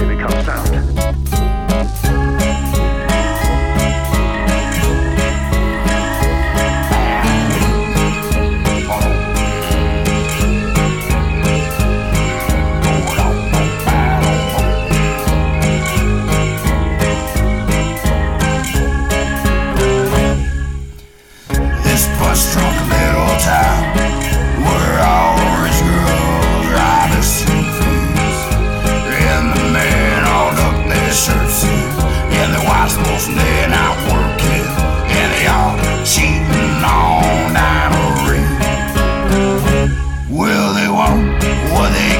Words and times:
it 0.00 0.18
comes 0.20 0.46
down. 0.46 0.67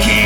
き 0.02 0.18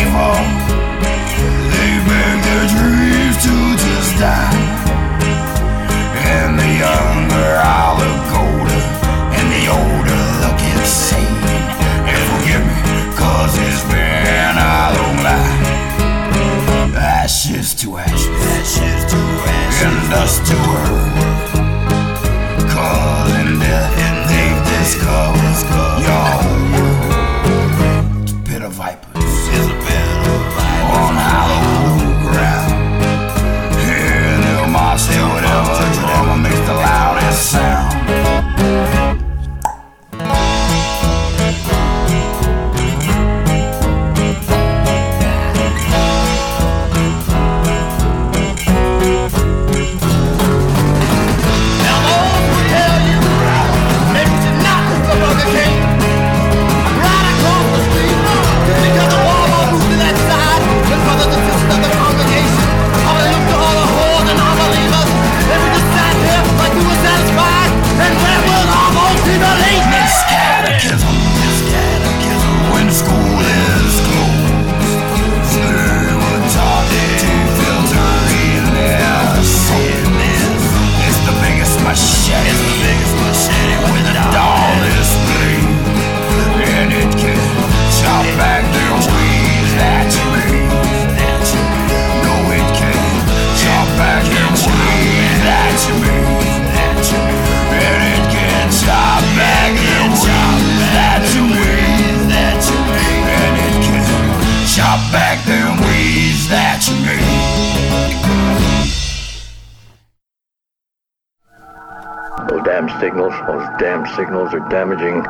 Those 112.49 112.63
damn 112.65 112.89
signals, 113.01 113.35
those 113.47 113.67
damn 113.79 114.07
signals 114.17 114.53
are 114.53 114.69
damaging 114.69 115.25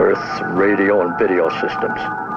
Earth's 0.00 0.42
radio 0.58 1.02
and 1.02 1.18
video 1.18 1.48
systems. 1.60 2.27